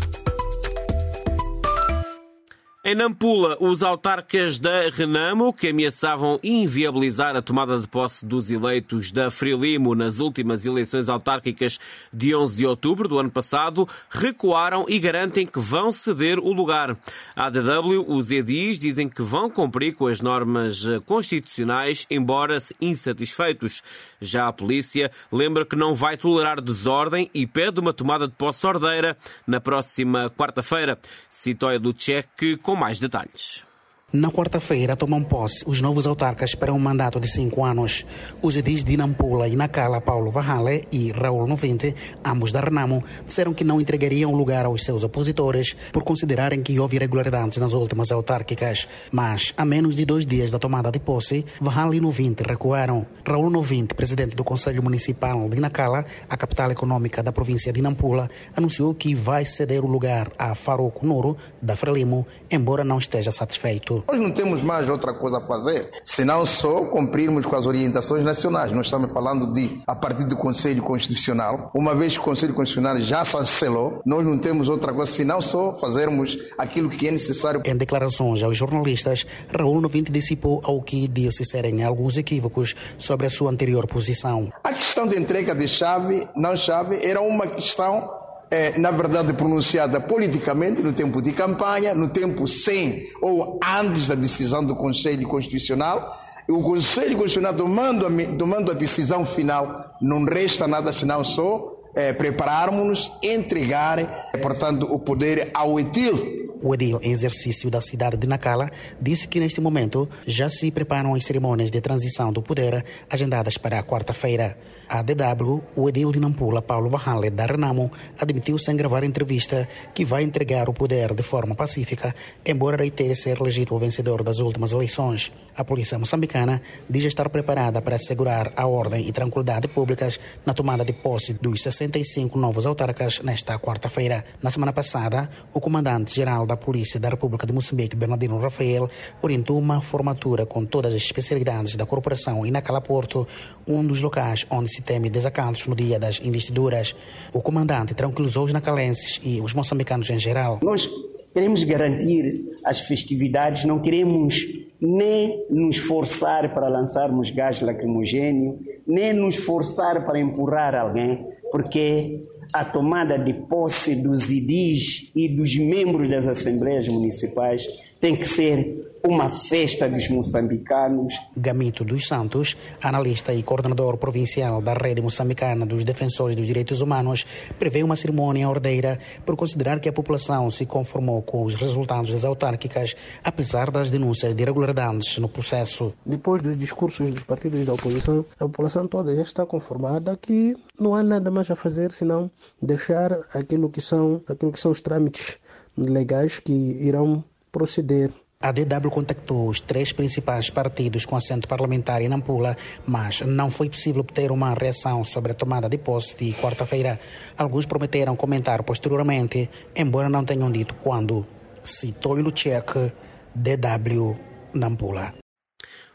Em 2.88 2.94
Nampula, 2.94 3.54
os 3.60 3.82
autarcas 3.82 4.58
da 4.58 4.88
Renamo, 4.88 5.52
que 5.52 5.68
ameaçavam 5.68 6.40
inviabilizar 6.42 7.36
a 7.36 7.42
tomada 7.42 7.78
de 7.78 7.86
posse 7.86 8.24
dos 8.24 8.50
eleitos 8.50 9.12
da 9.12 9.30
Frelimo 9.30 9.94
nas 9.94 10.20
últimas 10.20 10.64
eleições 10.64 11.10
autárquicas 11.10 11.78
de 12.10 12.34
11 12.34 12.56
de 12.56 12.66
outubro 12.66 13.06
do 13.06 13.18
ano 13.18 13.30
passado, 13.30 13.86
recuaram 14.08 14.86
e 14.88 14.98
garantem 14.98 15.46
que 15.46 15.60
vão 15.60 15.92
ceder 15.92 16.38
o 16.38 16.50
lugar. 16.50 16.96
A 17.36 17.48
ADW, 17.48 18.06
os 18.08 18.30
edis, 18.30 18.78
dizem 18.78 19.06
que 19.06 19.20
vão 19.20 19.50
cumprir 19.50 19.94
com 19.94 20.06
as 20.06 20.22
normas 20.22 20.82
constitucionais, 21.04 22.06
embora 22.10 22.56
insatisfeitos. 22.80 23.82
Já 24.18 24.48
a 24.48 24.52
polícia 24.54 25.10
lembra 25.30 25.66
que 25.66 25.76
não 25.76 25.94
vai 25.94 26.16
tolerar 26.16 26.58
desordem 26.58 27.30
e 27.34 27.46
pede 27.46 27.80
uma 27.80 27.92
tomada 27.92 28.26
de 28.26 28.32
posse 28.32 28.66
ordeira 28.66 29.14
na 29.46 29.60
próxima 29.60 30.30
quarta-feira. 30.30 30.98
Citóia 31.28 31.78
do 31.78 31.92
Tchek 31.92 32.56
com 32.62 32.77
mais 32.78 32.98
detalhes. 33.00 33.67
Na 34.10 34.30
quarta-feira 34.30 34.96
tomam 34.96 35.22
posse 35.22 35.62
os 35.66 35.82
novos 35.82 36.06
autarcas 36.06 36.54
para 36.54 36.72
um 36.72 36.78
mandato 36.78 37.20
de 37.20 37.28
cinco 37.28 37.62
anos. 37.62 38.06
Os 38.40 38.56
edis 38.56 38.82
de 38.82 38.96
Nampula 38.96 39.46
e 39.46 39.54
Nacala, 39.54 40.00
Paulo 40.00 40.30
Vahale 40.30 40.88
e 40.90 41.12
Raul 41.12 41.46
Novente, 41.46 41.94
ambos 42.24 42.50
da 42.50 42.62
Renamo, 42.62 43.04
disseram 43.26 43.52
que 43.52 43.62
não 43.62 43.78
entregariam 43.78 44.32
lugar 44.32 44.64
aos 44.64 44.82
seus 44.82 45.04
opositores 45.04 45.76
por 45.92 46.04
considerarem 46.04 46.62
que 46.62 46.80
houve 46.80 46.96
irregularidades 46.96 47.58
nas 47.58 47.74
últimas 47.74 48.10
autárquicas. 48.10 48.88
Mas, 49.12 49.52
a 49.58 49.62
menos 49.66 49.94
de 49.94 50.06
dois 50.06 50.24
dias 50.24 50.50
da 50.50 50.58
tomada 50.58 50.90
de 50.90 50.98
posse, 50.98 51.44
Vahale 51.60 51.98
e 51.98 52.00
Novente 52.00 52.42
recuaram. 52.42 53.04
Raul 53.26 53.50
Novente, 53.50 53.92
presidente 53.92 54.34
do 54.34 54.42
Conselho 54.42 54.82
Municipal 54.82 55.50
de 55.50 55.60
Nacala, 55.60 56.06
a 56.30 56.34
capital 56.34 56.70
econômica 56.70 57.22
da 57.22 57.30
província 57.30 57.74
de 57.74 57.82
Nampula, 57.82 58.30
anunciou 58.56 58.94
que 58.94 59.14
vai 59.14 59.44
ceder 59.44 59.84
o 59.84 59.86
lugar 59.86 60.32
a 60.38 60.54
Farouk 60.54 61.04
Nuro, 61.04 61.36
da 61.60 61.76
Frelimo, 61.76 62.26
embora 62.50 62.82
não 62.82 62.96
esteja 62.96 63.30
satisfeito. 63.30 63.97
Nós 64.06 64.20
não 64.20 64.30
temos 64.30 64.62
mais 64.62 64.88
outra 64.88 65.12
coisa 65.12 65.38
a 65.38 65.40
fazer, 65.40 65.90
senão 66.04 66.44
só 66.44 66.84
cumprirmos 66.86 67.46
com 67.46 67.56
as 67.56 67.66
orientações 67.66 68.24
nacionais. 68.24 68.72
Nós 68.72 68.86
estamos 68.86 69.12
falando 69.12 69.52
de, 69.52 69.80
a 69.86 69.94
partir 69.94 70.24
do 70.24 70.36
Conselho 70.36 70.82
Constitucional, 70.82 71.70
uma 71.74 71.94
vez 71.94 72.14
que 72.14 72.20
o 72.20 72.22
Conselho 72.22 72.54
Constitucional 72.54 72.98
já 73.00 73.24
chancelou, 73.24 74.00
nós 74.04 74.24
não 74.24 74.38
temos 74.38 74.68
outra 74.68 74.92
coisa 74.92 75.10
senão 75.10 75.40
só 75.40 75.74
fazermos 75.74 76.38
aquilo 76.56 76.90
que 76.90 77.08
é 77.08 77.10
necessário. 77.10 77.62
Em 77.64 77.76
declarações 77.76 78.42
aos 78.42 78.56
jornalistas, 78.56 79.26
Raul 79.56 79.80
Novinte 79.80 80.12
dissipou 80.12 80.60
ao 80.64 80.82
que 80.82 81.06
disse 81.08 81.44
serem 81.44 81.82
alguns 81.82 82.16
equívocos 82.16 82.74
sobre 82.98 83.26
a 83.26 83.30
sua 83.30 83.50
anterior 83.50 83.86
posição. 83.86 84.52
A 84.62 84.72
questão 84.72 85.06
de 85.06 85.18
entrega 85.18 85.54
de 85.54 85.68
chave, 85.68 86.28
não 86.36 86.56
chave, 86.56 87.04
era 87.04 87.20
uma 87.20 87.46
questão 87.46 88.17
é, 88.50 88.78
na 88.78 88.90
verdade, 88.90 89.32
pronunciada 89.32 90.00
politicamente 90.00 90.82
no 90.82 90.92
tempo 90.92 91.20
de 91.20 91.32
campanha, 91.32 91.94
no 91.94 92.08
tempo 92.08 92.46
sem 92.46 93.08
ou 93.20 93.58
antes 93.62 94.08
da 94.08 94.14
decisão 94.14 94.64
do 94.64 94.74
Conselho 94.74 95.26
Constitucional. 95.28 96.18
O 96.48 96.62
Conselho 96.62 97.16
Constitucional 97.16 97.54
tomando 97.54 98.06
a, 98.06 98.10
tomando 98.38 98.70
a 98.70 98.74
decisão 98.74 99.26
final, 99.26 99.96
não 100.00 100.24
resta 100.24 100.66
nada 100.66 100.92
senão 100.92 101.22
só 101.22 101.78
é, 101.94 102.12
prepararmos-nos, 102.12 103.12
entregar, 103.22 104.30
portanto, 104.40 104.86
o 104.90 104.98
poder 104.98 105.50
ao 105.52 105.78
ETIL, 105.78 106.47
o 106.62 106.74
edil 106.74 106.98
em 107.02 107.10
exercício 107.10 107.70
da 107.70 107.80
cidade 107.80 108.16
de 108.16 108.26
Nacala 108.26 108.70
disse 109.00 109.28
que 109.28 109.40
neste 109.40 109.60
momento 109.60 110.08
já 110.26 110.48
se 110.48 110.70
preparam 110.70 111.14
as 111.14 111.24
cerimônias 111.24 111.70
de 111.70 111.80
transição 111.80 112.32
do 112.32 112.42
poder 112.42 112.84
agendadas 113.10 113.56
para 113.56 113.78
a 113.78 113.82
quarta-feira. 113.82 114.56
A 114.88 115.02
DW, 115.02 115.62
o 115.76 115.88
edil 115.88 116.10
de 116.10 116.18
Nampula, 116.18 116.62
Paulo 116.62 116.88
Vahale 116.88 117.28
da 117.28 117.44
Renamo, 117.44 117.90
admitiu 118.18 118.58
sem 118.58 118.74
gravar 118.74 119.04
entrevista 119.04 119.68
que 119.94 120.04
vai 120.04 120.22
entregar 120.22 120.68
o 120.68 120.72
poder 120.72 121.14
de 121.14 121.22
forma 121.22 121.54
pacífica, 121.54 122.14
embora 122.44 122.78
reitere 122.78 123.14
ser 123.14 123.40
legítimo 123.40 123.78
vencedor 123.78 124.22
das 124.22 124.38
últimas 124.38 124.72
eleições. 124.72 125.30
A 125.56 125.62
polícia 125.62 125.98
moçambicana 125.98 126.62
diz 126.88 127.04
estar 127.04 127.28
preparada 127.28 127.82
para 127.82 127.96
assegurar 127.96 128.52
a 128.56 128.66
ordem 128.66 129.06
e 129.06 129.12
tranquilidade 129.12 129.68
públicas 129.68 130.18
na 130.46 130.54
tomada 130.54 130.84
de 130.84 130.92
posse 130.92 131.34
dos 131.34 131.62
65 131.62 132.38
novos 132.38 132.66
autarcas 132.66 133.20
nesta 133.20 133.58
quarta-feira. 133.58 134.24
Na 134.42 134.50
semana 134.50 134.72
passada, 134.72 135.28
o 135.52 135.60
comandante-geral 135.60 136.46
da 136.48 136.56
Polícia 136.56 136.98
da 136.98 137.10
República 137.10 137.46
de 137.46 137.52
Moçambique, 137.52 137.94
Bernardino 137.94 138.38
Rafael, 138.38 138.90
orientou 139.22 139.58
uma 139.58 139.80
formatura 139.80 140.44
com 140.44 140.64
todas 140.64 140.92
as 140.92 141.02
especialidades 141.02 141.76
da 141.76 141.86
corporação 141.86 142.44
em 142.44 142.50
Nacala 142.50 142.80
Porto, 142.80 143.28
um 143.66 143.86
dos 143.86 144.00
locais 144.00 144.44
onde 144.50 144.68
se 144.68 144.82
teme 144.82 145.08
desacatos 145.08 145.66
no 145.68 145.76
dia 145.76 145.98
das 145.98 146.20
investiduras. 146.20 146.96
O 147.32 147.40
comandante 147.40 147.94
tranquilizou 147.94 148.44
os 148.44 148.52
nacalenses 148.52 149.20
e 149.22 149.40
os 149.40 149.54
moçambicanos 149.54 150.10
em 150.10 150.18
geral. 150.18 150.58
Nós 150.64 150.88
queremos 151.32 151.62
garantir 151.62 152.56
as 152.64 152.80
festividades, 152.80 153.64
não 153.64 153.80
queremos 153.80 154.44
nem 154.80 155.44
nos 155.50 155.76
forçar 155.76 156.54
para 156.54 156.68
lançarmos 156.68 157.30
gás 157.30 157.60
lacrimogêneo, 157.60 158.58
nem 158.86 159.12
nos 159.12 159.36
forçar 159.36 160.06
para 160.06 160.18
empurrar 160.18 160.74
alguém, 160.74 161.26
porque 161.50 162.24
a 162.52 162.64
tomada 162.64 163.18
de 163.18 163.32
posse 163.34 163.94
dos 163.94 164.30
IDIs 164.30 165.10
e 165.14 165.28
dos 165.28 165.56
membros 165.56 166.08
das 166.08 166.26
assembleias 166.26 166.88
municipais 166.88 167.66
tem 168.00 168.16
que 168.16 168.26
ser 168.26 168.87
uma 169.06 169.30
festa 169.30 169.88
dos 169.88 170.08
moçambicanos. 170.08 171.14
Gamito 171.36 171.84
dos 171.84 172.06
Santos, 172.06 172.56
analista 172.82 173.32
e 173.32 173.42
coordenador 173.42 173.96
provincial 173.96 174.60
da 174.60 174.74
Rede 174.74 175.02
Moçambicana 175.02 175.64
dos 175.64 175.84
Defensores 175.84 176.36
dos 176.36 176.46
Direitos 176.46 176.80
Humanos, 176.80 177.24
prevê 177.58 177.82
uma 177.82 177.96
cerimônia 177.96 178.48
ordeira 178.48 178.98
por 179.24 179.36
considerar 179.36 179.80
que 179.80 179.88
a 179.88 179.92
população 179.92 180.50
se 180.50 180.66
conformou 180.66 181.22
com 181.22 181.44
os 181.44 181.54
resultados 181.54 182.12
das 182.12 182.24
autárquicas, 182.24 182.94
apesar 183.22 183.70
das 183.70 183.90
denúncias 183.90 184.34
de 184.34 184.42
irregularidades 184.42 185.18
no 185.18 185.28
processo. 185.28 185.92
Depois 186.04 186.42
dos 186.42 186.56
discursos 186.56 187.10
dos 187.10 187.22
partidos 187.22 187.64
da 187.64 187.74
oposição, 187.74 188.24
a 188.38 188.44
população 188.44 188.86
toda 188.86 189.14
já 189.14 189.22
está 189.22 189.46
conformada 189.46 190.16
que 190.16 190.56
não 190.78 190.94
há 190.94 191.02
nada 191.02 191.30
mais 191.30 191.50
a 191.50 191.56
fazer 191.56 191.92
senão 191.92 192.30
deixar 192.60 193.12
aquilo 193.34 193.70
que 193.70 193.80
são, 193.80 194.22
aquilo 194.28 194.52
que 194.52 194.60
são 194.60 194.70
os 194.70 194.80
trâmites 194.80 195.38
legais 195.76 196.40
que 196.40 196.52
irão 196.52 197.24
proceder. 197.52 198.12
A 198.40 198.52
DW 198.52 198.88
contactou 198.88 199.48
os 199.48 199.60
três 199.60 199.92
principais 199.92 200.48
partidos 200.48 201.04
com 201.04 201.16
assento 201.16 201.48
parlamentar 201.48 202.00
em 202.02 202.08
Nampula, 202.08 202.56
mas 202.86 203.20
não 203.22 203.50
foi 203.50 203.68
possível 203.68 204.00
obter 204.00 204.30
uma 204.30 204.54
reação 204.54 205.02
sobre 205.02 205.32
a 205.32 205.34
tomada 205.34 205.68
de 205.68 205.76
posse 205.76 206.16
de 206.16 206.32
quarta-feira. 206.34 207.00
Alguns 207.36 207.66
prometeram 207.66 208.14
comentar 208.14 208.62
posteriormente, 208.62 209.50
embora 209.74 210.08
não 210.08 210.24
tenham 210.24 210.52
dito 210.52 210.76
quando. 210.76 211.26
Citou 211.64 212.16
cheque 212.32 212.92
DW 213.34 214.16
Nampula. 214.54 215.14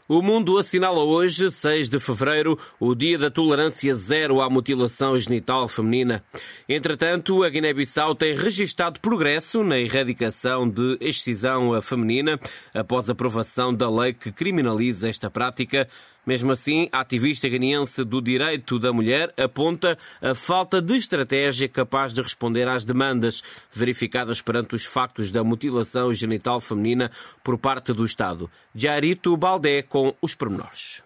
O 0.06 0.20
mundo 0.20 0.58
assinala 0.58 1.02
hoje, 1.02 1.50
6 1.50 1.88
de 1.88 1.98
fevereiro, 1.98 2.58
o 2.78 2.94
Dia 2.94 3.16
da 3.16 3.30
Tolerância 3.30 3.94
Zero 3.94 4.42
à 4.42 4.50
Mutilação 4.50 5.18
Genital 5.18 5.66
Feminina. 5.66 6.22
Entretanto, 6.68 7.42
a 7.42 7.48
Guiné-Bissau 7.48 8.14
tem 8.14 8.36
registado 8.36 9.00
progresso 9.00 9.64
na 9.64 9.78
erradicação 9.78 10.68
de 10.68 10.98
excisão 11.00 11.80
feminina 11.80 12.38
após 12.74 13.08
a 13.08 13.12
aprovação 13.12 13.72
da 13.72 13.88
lei 13.88 14.12
que 14.12 14.30
criminaliza 14.30 15.08
esta 15.08 15.30
prática. 15.30 15.88
Mesmo 16.26 16.52
assim, 16.52 16.88
a 16.90 17.00
ativista 17.00 17.48
ganiense 17.48 18.02
do 18.02 18.20
direito 18.20 18.78
da 18.78 18.92
mulher 18.92 19.32
aponta 19.36 19.98
a 20.22 20.34
falta 20.34 20.80
de 20.80 20.96
estratégia 20.96 21.68
capaz 21.68 22.12
de 22.12 22.22
responder 22.22 22.66
às 22.66 22.84
demandas 22.84 23.42
verificadas 23.72 24.40
perante 24.40 24.74
os 24.74 24.86
factos 24.86 25.30
da 25.30 25.44
mutilação 25.44 26.12
genital 26.14 26.60
feminina 26.60 27.10
por 27.42 27.58
parte 27.58 27.92
do 27.92 28.04
Estado. 28.04 28.50
Jarito 28.74 29.36
Baldé 29.36 29.82
com 29.82 30.14
os 30.22 30.34
pormenores. 30.34 31.03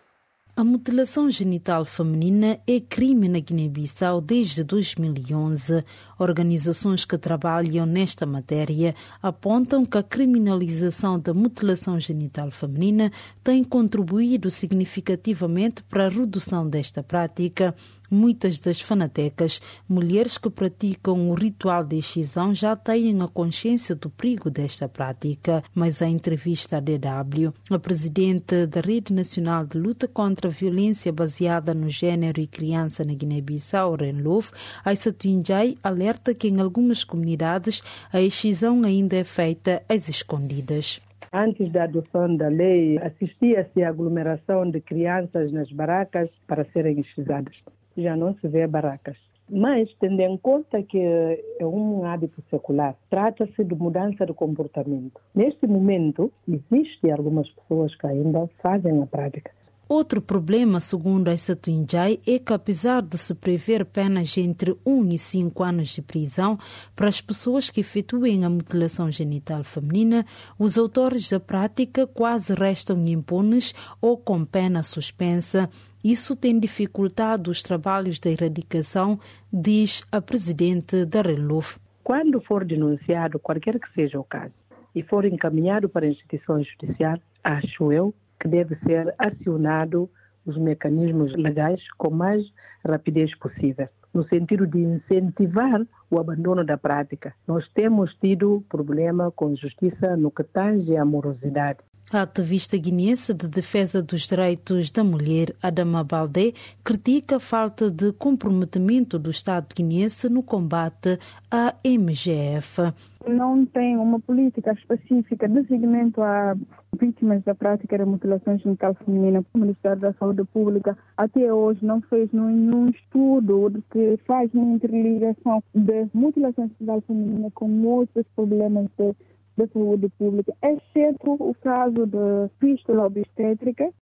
A 0.58 0.64
mutilação 0.64 1.30
genital 1.30 1.84
feminina 1.84 2.58
é 2.66 2.80
crime 2.80 3.28
na 3.28 3.38
Guiné-Bissau 3.38 4.20
desde 4.20 4.64
2011. 4.64 5.84
Organizações 6.18 7.04
que 7.04 7.16
trabalham 7.16 7.86
nesta 7.86 8.26
matéria 8.26 8.92
apontam 9.22 9.86
que 9.86 9.96
a 9.96 10.02
criminalização 10.02 11.16
da 11.16 11.32
mutilação 11.32 12.00
genital 12.00 12.50
feminina 12.50 13.12
tem 13.44 13.62
contribuído 13.62 14.50
significativamente 14.50 15.80
para 15.84 16.06
a 16.06 16.08
redução 16.08 16.68
desta 16.68 17.04
prática. 17.04 17.72
Muitas 18.10 18.58
das 18.58 18.80
fanatecas, 18.80 19.60
mulheres 19.86 20.38
que 20.38 20.48
praticam 20.48 21.28
o 21.28 21.34
ritual 21.34 21.84
de 21.84 21.98
excisão, 21.98 22.54
já 22.54 22.74
têm 22.74 23.20
a 23.20 23.28
consciência 23.28 23.94
do 23.94 24.08
perigo 24.08 24.50
desta 24.50 24.88
prática. 24.88 25.62
Mas 25.74 26.00
a 26.00 26.08
entrevista 26.08 26.78
à 26.78 26.80
DW, 26.80 27.52
a 27.70 27.78
presidente 27.78 28.66
da 28.66 28.80
Rede 28.80 29.12
Nacional 29.12 29.66
de 29.66 29.78
Luta 29.78 30.08
contra 30.08 30.48
a 30.48 30.50
Violência 30.52 31.12
Baseada 31.12 31.74
no 31.74 31.90
Gênero 31.90 32.40
e 32.40 32.46
Criança 32.46 33.04
na 33.04 33.12
Guiné-Bissau, 33.12 33.96
Renlov, 33.96 34.52
Aissatu 34.82 35.28
Injai, 35.28 35.76
alerta 35.84 36.34
que 36.34 36.48
em 36.48 36.60
algumas 36.60 37.04
comunidades 37.04 37.82
a 38.10 38.22
excisão 38.22 38.84
ainda 38.84 39.16
é 39.16 39.24
feita 39.24 39.82
às 39.86 40.08
escondidas. 40.08 40.98
Antes 41.30 41.70
da 41.70 41.84
adoção 41.84 42.34
da 42.34 42.48
lei, 42.48 42.98
assistia-se 42.98 43.82
à 43.82 43.90
aglomeração 43.90 44.70
de 44.70 44.80
crianças 44.80 45.52
nas 45.52 45.70
barracas 45.70 46.30
para 46.46 46.64
serem 46.72 47.00
excisadas 47.00 47.54
já 47.99 48.17
não 48.17 48.35
se 48.35 48.49
vê 48.49 48.67
barracas. 48.67 49.17
Mas, 49.50 49.88
tendo 49.99 50.21
em 50.21 50.37
conta 50.37 50.83
que 50.83 50.99
é 50.99 51.67
um 51.67 52.05
hábito 52.05 52.43
secular, 52.50 52.95
trata-se 53.09 53.64
de 53.64 53.75
mudança 53.75 54.26
de 54.26 54.35
comportamento. 54.35 55.21
Neste 55.35 55.67
momento, 55.67 56.31
existem 56.47 57.11
algumas 57.11 57.49
pessoas 57.50 57.95
que 57.95 58.07
ainda 58.07 58.49
fazem 58.62 59.02
a 59.02 59.07
prática. 59.07 59.50
Outro 59.88 60.21
problema, 60.21 60.81
segundo 60.81 61.28
a 61.28 61.37
Satunjai, 61.38 62.21
é 62.26 62.38
que 62.38 62.52
apesar 62.52 63.00
de 63.00 63.17
se 63.17 63.35
prever 63.35 63.87
penas 63.87 64.37
entre 64.37 64.76
1 64.85 65.12
e 65.12 65.19
5 65.19 65.62
anos 65.62 65.88
de 65.88 66.02
prisão 66.02 66.59
para 66.95 67.09
as 67.09 67.23
pessoas 67.23 67.71
que 67.71 67.81
efetuem 67.81 68.45
a 68.45 68.50
mutilação 68.50 69.11
genital 69.11 69.64
feminina, 69.64 70.26
os 70.59 70.76
autores 70.76 71.31
da 71.31 71.40
prática 71.40 72.07
quase 72.07 72.52
restam 72.52 73.02
impunes 73.07 73.75
ou 73.99 74.19
com 74.19 74.45
pena 74.45 74.83
suspensa 74.83 75.71
isso 76.02 76.37
tem 76.37 76.59
dificultado 76.59 77.50
os 77.50 77.62
trabalhos 77.62 78.19
de 78.19 78.31
erradicação, 78.31 79.19
diz 79.52 80.05
a 80.12 80.21
presidente 80.21 81.05
da 81.05 81.23
RELUF. 81.23 81.78
Quando 82.05 82.40
for 82.40 82.64
denunciado, 82.64 83.38
qualquer 83.38 83.78
que 83.78 83.93
seja 83.93 84.19
o 84.19 84.25
caso, 84.25 84.55
e 84.95 85.02
for 85.02 85.25
encaminhado 85.25 85.88
para 85.88 86.07
a 86.07 86.09
instituição 86.09 86.62
judicial, 86.62 87.19
acho 87.45 87.93
eu 87.93 88.14
que 88.40 88.49
deve 88.49 88.76
ser 88.87 89.14
acionado 89.19 90.09
os 90.47 90.57
mecanismos 90.57 91.35
legais 91.37 91.81
com 91.99 92.11
mais 92.11 92.43
rapidez 92.85 93.37
possível, 93.37 93.88
no 94.14 94.26
sentido 94.28 94.67
de 94.67 94.78
incentivar 94.78 95.87
o 96.11 96.19
abandono 96.19 96.64
da 96.64 96.78
prática. 96.78 97.35
Nós 97.47 97.69
temos 97.75 98.14
tido 98.14 98.64
problema 98.69 99.31
com 99.31 99.55
justiça 99.55 100.17
no 100.17 100.31
que 100.31 100.45
tange 100.45 100.97
à 100.97 101.05
morosidade. 101.05 101.81
A 102.10 102.22
ativista 102.22 102.78
guineense 102.78 103.34
de 103.34 103.46
defesa 103.46 104.02
dos 104.02 104.26
direitos 104.26 104.90
da 104.90 105.04
mulher, 105.04 105.54
Adama 105.62 106.02
Baldé, 106.02 106.54
critica 106.82 107.36
a 107.36 107.40
falta 107.40 107.90
de 107.90 108.14
comprometimento 108.14 109.18
do 109.18 109.28
Estado 109.28 109.74
guineense 109.76 110.26
no 110.30 110.42
combate 110.42 111.18
à 111.50 111.74
MGF. 111.84 112.94
Não 113.26 113.66
tem 113.66 113.98
uma 113.98 114.18
política 114.20 114.72
específica 114.72 115.46
de 115.46 115.66
seguimento 115.66 116.22
a 116.22 116.56
vítimas 116.98 117.42
da 117.44 117.54
prática 117.54 117.98
da 117.98 118.06
mutilação 118.06 118.56
genital 118.56 118.94
feminina. 119.04 119.44
O 119.52 119.58
Ministério 119.58 120.00
da 120.00 120.14
Saúde 120.14 120.44
Pública 120.44 120.96
até 121.14 121.52
hoje 121.52 121.84
não 121.84 122.00
fez 122.00 122.32
nenhum 122.32 122.88
estudo 122.88 123.84
que 123.90 124.18
faz 124.26 124.50
uma 124.54 124.76
interligação 124.76 125.62
de 125.74 126.08
mutilação 126.14 126.70
genital 126.78 127.02
feminina 127.02 127.50
com 127.50 127.82
outros 127.84 128.24
problemas 128.34 128.86
de 128.96 129.14
da 129.58 129.66
saúde 129.66 130.08
pública, 130.18 130.54
exceto 130.62 131.32
o 131.32 131.54
caso 131.60 132.06
da 132.06 132.48
fístula 132.60 133.06
obstétrica. 133.06 133.92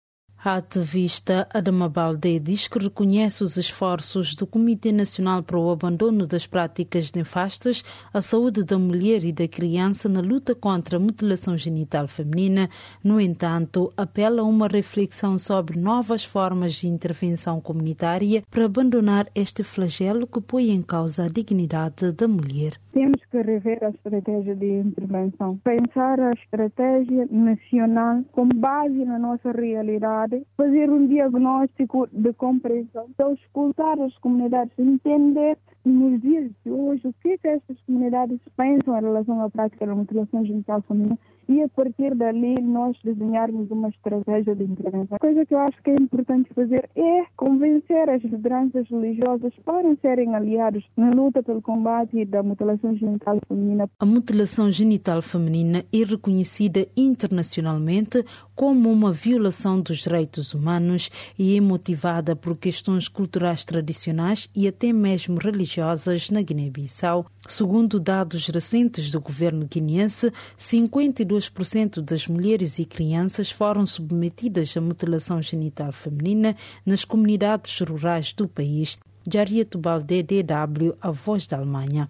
A 0.43 0.57
ativista 0.57 1.47
Adama 1.51 1.89
Balde 1.89 2.39
diz 2.39 2.67
que 2.67 2.77
reconhece 2.77 3.43
os 3.43 3.57
esforços 3.57 4.35
do 4.35 4.45
Comitê 4.45 4.91
Nacional 4.91 5.41
para 5.41 5.57
o 5.57 5.71
Abandono 5.71 6.27
das 6.27 6.45
Práticas 6.45 7.11
Nefastas 7.11 7.83
à 8.13 8.21
Saúde 8.21 8.63
da 8.63 8.77
Mulher 8.77 9.25
e 9.25 9.33
da 9.33 9.47
Criança 9.47 10.07
na 10.07 10.21
luta 10.21 10.53
contra 10.53 10.97
a 10.97 10.99
mutilação 10.99 11.57
genital 11.57 12.07
feminina. 12.07 12.69
No 13.03 13.19
entanto, 13.19 13.91
apela 13.97 14.41
a 14.41 14.45
uma 14.45 14.67
reflexão 14.67 15.39
sobre 15.39 15.79
novas 15.79 16.23
formas 16.23 16.75
de 16.75 16.87
intervenção 16.87 17.59
comunitária 17.59 18.43
para 18.49 18.65
abandonar 18.65 19.27
este 19.33 19.63
flagelo 19.63 20.27
que 20.27 20.39
põe 20.39 20.69
em 20.69 20.83
causa 20.83 21.25
a 21.25 21.27
dignidade 21.27 22.11
da 22.11 22.27
mulher. 22.27 22.79
Temos 22.93 23.19
que 23.29 23.41
rever 23.41 23.83
a 23.83 23.89
estratégia 23.89 24.55
de 24.55 24.79
intervenção, 24.79 25.57
pensar 25.57 26.19
a 26.19 26.31
estratégia 26.33 27.27
nacional 27.29 28.23
com 28.31 28.47
base 28.47 29.05
na 29.05 29.19
nossa 29.19 29.51
realidade, 29.51 30.43
fazer 30.55 30.89
um 30.89 31.07
diagnóstico 31.07 32.07
de 32.11 32.33
compreensão, 32.33 33.07
então 33.09 33.33
escutar 33.33 33.99
as 33.99 34.17
comunidades, 34.19 34.77
entender 34.77 35.57
nos 35.85 36.21
dias 36.21 36.51
de 36.63 36.71
hoje 36.71 37.07
o 37.07 37.13
que, 37.21 37.29
é 37.29 37.37
que 37.37 37.47
estas 37.47 37.79
comunidades 37.81 38.39
pensam 38.55 38.97
em 38.97 39.01
relação 39.01 39.41
à 39.41 39.49
prática 39.49 39.85
da 39.85 39.95
mutilação 39.95 40.45
genital 40.45 40.81
feminina 40.81 41.17
e 41.47 41.61
a 41.61 41.69
partir 41.69 42.13
dali 42.15 42.59
nós 42.61 42.97
desenharmos 43.03 43.69
uma 43.71 43.89
estratégia 43.89 44.55
de 44.55 44.63
intervenção. 44.63 45.15
A 45.15 45.19
coisa 45.19 45.45
que 45.45 45.53
eu 45.53 45.59
acho 45.59 45.81
que 45.81 45.91
é 45.91 45.95
importante 45.95 46.53
fazer 46.53 46.89
é 46.95 47.23
convencer 47.35 48.09
as 48.09 48.21
lideranças 48.23 48.87
religiosas 48.89 49.53
para 49.63 49.95
serem 50.01 50.35
aliados 50.35 50.83
na 50.95 51.09
luta 51.11 51.41
pelo 51.41 51.61
combate 51.61 52.25
da 52.25 52.43
mutilação 52.43 52.95
genital 52.95 53.39
feminina. 53.47 53.89
A 53.99 54.05
mutilação 54.05 54.71
genital 54.71 55.21
feminina 55.21 55.83
é 55.93 56.03
reconhecida 56.03 56.87
internacionalmente 56.95 58.23
como 58.57 58.91
uma 58.91 59.13
violação 59.13 59.79
dos 59.79 59.99
direitos 59.99 60.51
humanos 60.51 61.11
e 61.37 61.55
é 61.55 61.61
motivada 61.61 62.35
por 62.35 62.57
questões 62.57 63.07
culturais 63.07 63.63
tradicionais 63.63 64.49
e 64.55 64.67
até 64.67 64.91
mesmo 64.91 65.37
religiosas 65.37 66.31
na 66.31 66.41
Guiné-Bissau. 66.41 67.27
Segundo 67.47 67.99
dados 67.99 68.47
recentes 68.47 69.11
do 69.11 69.21
governo 69.21 69.67
guineense, 69.69 70.33
52% 70.57 72.01
das 72.01 72.27
mulheres 72.27 72.79
e 72.79 72.85
crianças 72.85 73.51
foram 73.51 73.85
submetidas 73.85 74.75
à 74.75 74.81
mutilação 74.81 75.39
genital 75.39 75.91
feminina 75.91 76.57
nas 76.83 77.05
comunidades 77.05 77.79
rurais 77.81 78.33
do 78.33 78.47
país. 78.47 78.97
Jariet 79.31 79.77
Balde, 79.77 80.23
DW, 80.23 80.97
A 80.99 81.11
Voz 81.11 81.45
da 81.45 81.57
Alemanha. 81.57 82.09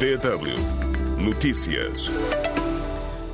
DW 0.00 0.88
Notícias. 1.18 2.08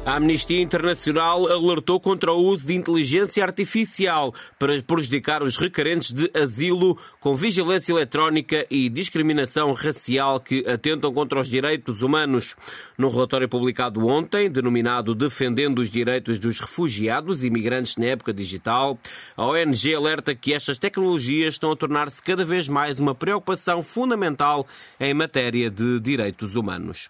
A 0.07 0.17
Amnistia 0.17 0.61
Internacional 0.61 1.51
alertou 1.51 1.99
contra 1.99 2.31
o 2.31 2.45
uso 2.45 2.67
de 2.67 2.75
inteligência 2.75 3.43
artificial 3.43 4.35
para 4.59 4.81
prejudicar 4.83 5.43
os 5.43 5.57
requerentes 5.57 6.13
de 6.13 6.31
asilo 6.35 6.99
com 7.19 7.35
vigilância 7.35 7.91
eletrónica 7.91 8.67
e 8.71 8.91
discriminação 8.91 9.73
racial 9.73 10.39
que 10.41 10.63
atentam 10.69 11.11
contra 11.11 11.41
os 11.41 11.49
direitos 11.49 12.03
humanos. 12.03 12.55
Num 12.99 13.09
relatório 13.09 13.49
publicado 13.49 14.07
ontem, 14.07 14.51
denominado 14.51 15.15
Defendendo 15.15 15.79
os 15.79 15.89
Direitos 15.89 16.39
dos 16.39 16.61
Refugiados 16.61 17.43
e 17.43 17.47
Imigrantes 17.47 17.97
na 17.97 18.05
Época 18.05 18.35
Digital, 18.35 18.99
a 19.35 19.47
ONG 19.47 19.95
alerta 19.95 20.35
que 20.35 20.53
estas 20.53 20.77
tecnologias 20.77 21.55
estão 21.55 21.73
a 21.73 21.77
tornar-se 21.77 22.23
cada 22.23 22.45
vez 22.45 22.69
mais 22.69 23.01
uma 23.01 23.15
preocupação 23.15 23.83
fundamental 23.83 24.67
em 25.01 25.15
matéria 25.15 25.71
de 25.71 25.99
direitos 25.99 26.57
humanos. 26.57 27.09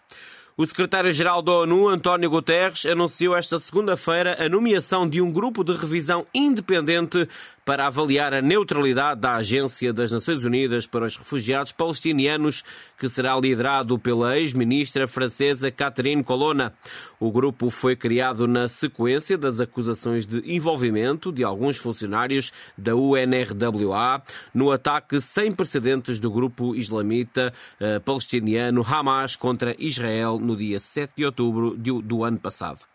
O 0.56 0.64
secretário-geral 0.64 1.42
da 1.42 1.50
ONU, 1.50 1.88
António 1.88 2.30
Guterres, 2.30 2.86
anunciou 2.86 3.36
esta 3.36 3.58
segunda-feira 3.58 4.36
a 4.38 4.48
nomeação 4.48 5.08
de 5.08 5.20
um 5.20 5.32
grupo 5.32 5.64
de 5.64 5.72
revisão 5.72 6.24
independente 6.32 7.28
para 7.64 7.86
avaliar 7.86 8.34
a 8.34 8.42
neutralidade 8.42 9.20
da 9.20 9.36
Agência 9.36 9.92
das 9.92 10.12
Nações 10.12 10.44
Unidas 10.44 10.86
para 10.86 11.06
os 11.06 11.16
Refugiados 11.16 11.72
Palestinianos, 11.72 12.62
que 12.98 13.08
será 13.08 13.34
liderado 13.36 13.98
pela 13.98 14.38
ex-ministra 14.38 15.08
francesa 15.08 15.70
Catherine 15.70 16.22
Colonna. 16.22 16.74
O 17.18 17.32
grupo 17.32 17.70
foi 17.70 17.96
criado 17.96 18.46
na 18.46 18.68
sequência 18.68 19.38
das 19.38 19.60
acusações 19.60 20.26
de 20.26 20.42
envolvimento 20.54 21.32
de 21.32 21.42
alguns 21.42 21.76
funcionários 21.76 22.52
da 22.76 22.94
UNRWA 22.94 24.22
no 24.52 24.70
ataque 24.70 25.20
sem 25.20 25.50
precedentes 25.50 26.20
do 26.20 26.30
grupo 26.30 26.74
islamita 26.74 27.52
eh, 27.80 27.98
palestiniano 28.00 28.84
Hamas 28.86 29.36
contra 29.36 29.74
Israel 29.78 30.38
no 30.38 30.56
dia 30.56 30.78
7 30.78 31.14
de 31.16 31.24
outubro 31.24 31.76
do 31.76 32.24
ano 32.24 32.38
passado. 32.38 32.93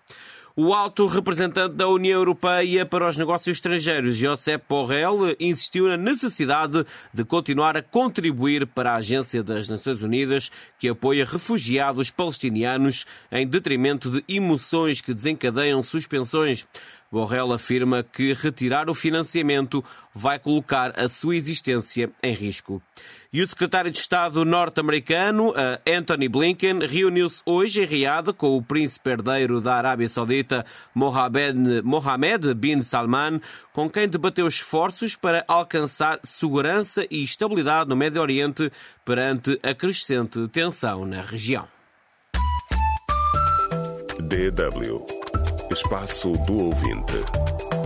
O 0.61 0.73
alto 0.73 1.07
representante 1.07 1.73
da 1.75 1.87
União 1.87 2.19
Europeia 2.19 2.85
para 2.85 3.09
os 3.09 3.15
Negócios 3.15 3.55
Estrangeiros, 3.55 4.17
Josep 4.17 4.61
Borrell, 4.67 5.33
insistiu 5.39 5.87
na 5.87 5.95
necessidade 5.95 6.85
de 7.13 7.23
continuar 7.23 7.77
a 7.77 7.81
contribuir 7.81 8.67
para 8.67 8.91
a 8.91 8.95
Agência 8.97 9.41
das 9.41 9.69
Nações 9.69 10.01
Unidas, 10.01 10.51
que 10.77 10.89
apoia 10.89 11.23
refugiados 11.23 12.11
palestinianos, 12.11 13.05
em 13.31 13.47
detrimento 13.47 14.11
de 14.11 14.21
emoções 14.27 14.99
que 14.99 15.13
desencadeiam 15.13 15.81
suspensões. 15.81 16.67
Borrell 17.11 17.53
afirma 17.53 18.03
que 18.03 18.33
retirar 18.33 18.89
o 18.89 18.93
financiamento 18.93 19.83
vai 20.13 20.37
colocar 20.37 20.99
a 20.99 21.09
sua 21.09 21.35
existência 21.35 22.09
em 22.21 22.33
risco. 22.33 22.81
E 23.31 23.41
o 23.41 23.47
secretário 23.47 23.91
de 23.91 23.97
Estado 23.97 24.43
norte-americano, 24.45 25.53
Anthony 25.87 26.27
Blinken, 26.27 26.79
reuniu-se 26.79 27.41
hoje 27.45 27.81
em 27.81 27.85
Riad 27.85 28.33
com 28.33 28.57
o 28.57 28.61
príncipe 28.63 29.11
herdeiro 29.11 29.61
da 29.61 29.75
Arábia 29.75 30.09
Saudita, 30.09 30.65
Mohammed 30.93 32.53
bin 32.55 32.81
Salman, 32.81 33.39
com 33.71 33.89
quem 33.89 34.07
debateu 34.07 34.47
esforços 34.47 35.15
para 35.15 35.43
alcançar 35.47 36.19
segurança 36.23 37.05
e 37.09 37.23
estabilidade 37.23 37.89
no 37.89 37.95
Médio 37.95 38.21
Oriente 38.21 38.71
perante 39.05 39.59
a 39.61 39.73
crescente 39.73 40.47
tensão 40.47 41.05
na 41.05 41.21
região. 41.21 41.67
DW 44.19 45.18
Espaço 45.71 46.31
do 46.45 46.65
Ouvinte. 46.65 47.78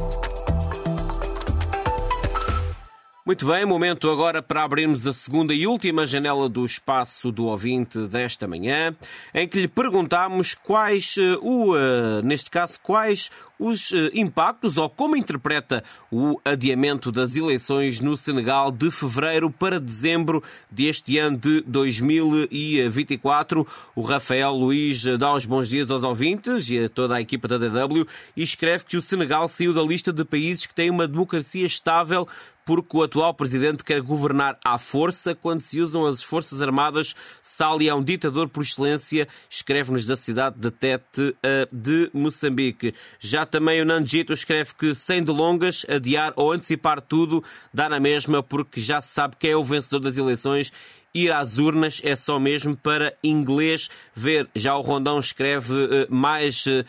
Muito 3.25 3.47
bem, 3.47 3.65
momento 3.65 4.09
agora 4.09 4.43
para 4.43 4.65
abrirmos 4.65 5.07
a 5.07 5.13
segunda 5.13 5.53
e 5.53 5.65
última 5.65 6.05
janela 6.05 6.49
do 6.49 6.65
espaço 6.65 7.31
do 7.31 7.45
ouvinte 7.45 7.99
desta 7.99 8.49
manhã, 8.49 8.93
em 9.33 9.47
que 9.47 9.61
lhe 9.61 9.67
perguntamos 9.69 10.53
quais, 10.53 11.15
uh, 11.15 11.39
o, 11.41 11.73
uh, 11.73 12.21
neste 12.21 12.49
caso, 12.49 12.77
quais 12.83 13.31
os 13.57 13.91
uh, 13.91 14.09
impactos 14.13 14.77
ou 14.77 14.89
como 14.89 15.15
interpreta 15.15 15.81
o 16.11 16.37
adiamento 16.43 17.13
das 17.13 17.37
eleições 17.37 18.01
no 18.01 18.17
Senegal 18.17 18.69
de 18.69 18.91
fevereiro 18.91 19.49
para 19.49 19.79
dezembro 19.79 20.43
deste 20.69 21.17
ano 21.17 21.37
de 21.37 21.61
2024. 21.61 23.65
O 23.95 24.01
Rafael 24.01 24.51
Luís 24.51 25.01
dá 25.17 25.33
os 25.33 25.45
bons 25.45 25.69
dias 25.69 25.89
aos 25.89 26.03
ouvintes 26.03 26.69
e 26.69 26.77
a 26.77 26.89
toda 26.89 27.15
a 27.15 27.21
equipa 27.21 27.47
da 27.47 27.57
DW 27.57 28.05
e 28.35 28.43
escreve 28.43 28.83
que 28.83 28.97
o 28.97 29.01
Senegal 29.01 29.47
saiu 29.47 29.73
da 29.73 29.81
lista 29.81 30.11
de 30.11 30.25
países 30.25 30.65
que 30.65 30.75
têm 30.75 30.89
uma 30.89 31.07
democracia 31.07 31.65
estável 31.65 32.27
porque 32.65 32.97
o 32.97 33.03
atual 33.03 33.33
presidente 33.33 33.83
quer 33.83 34.01
governar 34.01 34.57
à 34.63 34.77
força 34.77 35.35
quando 35.35 35.61
se 35.61 35.81
usam 35.81 36.05
as 36.05 36.23
Forças 36.23 36.61
Armadas. 36.61 37.15
Sali 37.41 37.89
é 37.89 37.95
um 37.95 38.03
ditador 38.03 38.47
por 38.49 38.61
excelência, 38.61 39.27
escreve-nos 39.49 40.05
da 40.05 40.15
cidade 40.15 40.55
de 40.57 40.71
Tete 40.71 41.35
de 41.71 42.09
Moçambique. 42.13 42.93
Já 43.19 43.45
também 43.45 43.81
o 43.81 43.85
Nandito 43.85 44.33
escreve 44.33 44.73
que, 44.77 44.95
sem 44.95 45.23
delongas, 45.23 45.85
adiar 45.89 46.33
ou 46.35 46.51
antecipar 46.51 47.01
tudo 47.01 47.43
dá 47.73 47.89
na 47.89 47.99
mesma 47.99 48.41
porque 48.41 48.79
já 48.79 49.01
se 49.01 49.13
sabe 49.13 49.35
quem 49.37 49.51
é 49.51 49.57
o 49.57 49.63
vencedor 49.63 49.99
das 49.99 50.17
eleições 50.17 50.71
ir 51.13 51.31
às 51.31 51.57
urnas 51.57 52.01
é 52.03 52.15
só 52.15 52.39
mesmo 52.39 52.75
para 52.75 53.13
inglês 53.23 53.89
ver. 54.15 54.49
Já 54.55 54.75
o 54.75 54.81
Rondão 54.81 55.19
escreve 55.19 55.73
uh, 55.73 56.07
mais 56.09 56.65
uh, 56.65 56.83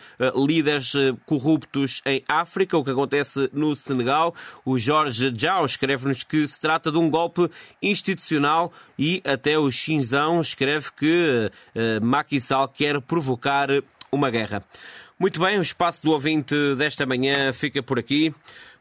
líderes 0.47 0.95
uh, 0.95 1.17
corruptos 1.27 2.01
em 2.07 2.23
África, 2.29 2.77
o 2.77 2.85
que 2.85 2.91
acontece 2.91 3.51
no 3.53 3.77
Senegal. 3.77 4.35
O 4.65 4.79
Jorge 4.79 5.33
Jao 5.37 5.65
escreve-nos 5.65 6.23
que 6.25 6.47
se 6.49 6.61
trata 6.61 6.91
de 6.91 6.99
um 6.99 7.11
golpe 7.11 7.49
institucional 7.83 8.73
e 8.99 9.21
até 9.25 9.59
o 9.59 9.71
Xinzão 9.71 10.41
escreve 10.41 10.91
que 10.97 11.51
Macky 12.01 12.41
Sall 12.41 12.69
quer 12.69 13.01
provocar 13.01 13.69
uma 14.15 14.31
guerra. 14.31 14.63
Muito 15.19 15.41
bem, 15.41 15.59
o 15.59 15.63
espaço 15.63 16.03
do 16.03 16.11
ouvinte 16.11 16.55
desta 16.77 17.07
manhã 17.07 17.53
fica 17.53 17.83
por 17.83 17.99
aqui. 17.99 18.35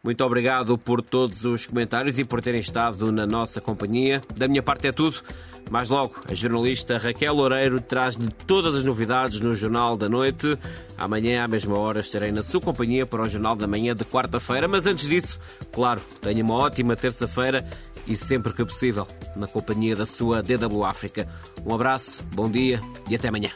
Muito 0.03 0.23
obrigado 0.23 0.77
por 0.77 1.01
todos 1.01 1.45
os 1.45 1.65
comentários 1.65 2.17
e 2.17 2.25
por 2.25 2.41
terem 2.41 2.59
estado 2.59 3.11
na 3.11 3.25
nossa 3.25 3.61
companhia. 3.61 4.21
Da 4.35 4.47
minha 4.47 4.63
parte 4.63 4.87
é 4.87 4.91
tudo. 4.91 5.21
Mais 5.69 5.89
logo, 5.89 6.15
a 6.27 6.33
jornalista 6.33 6.97
Raquel 6.97 7.33
Loureiro 7.33 7.79
traz-lhe 7.79 8.29
todas 8.47 8.75
as 8.75 8.83
novidades 8.83 9.39
no 9.39 9.55
Jornal 9.55 9.95
da 9.95 10.09
Noite. 10.09 10.57
Amanhã, 10.97 11.43
à 11.43 11.47
mesma 11.47 11.77
hora, 11.77 11.99
estarei 11.99 12.31
na 12.31 12.43
sua 12.43 12.59
companhia 12.59 13.05
para 13.05 13.21
o 13.21 13.29
Jornal 13.29 13.55
da 13.55 13.67
Manhã 13.67 13.95
de 13.95 14.03
quarta-feira. 14.03 14.67
Mas 14.67 14.87
antes 14.87 15.07
disso, 15.07 15.39
claro, 15.71 16.01
tenha 16.19 16.43
uma 16.43 16.55
ótima 16.55 16.95
terça-feira 16.95 17.65
e 18.07 18.15
sempre 18.15 18.51
que 18.53 18.65
possível, 18.65 19.07
na 19.35 19.47
companhia 19.47 19.95
da 19.95 20.05
sua 20.05 20.41
DW 20.41 20.83
África. 20.83 21.27
Um 21.65 21.73
abraço, 21.73 22.23
bom 22.33 22.49
dia 22.49 22.81
e 23.09 23.15
até 23.15 23.29
amanhã. 23.29 23.51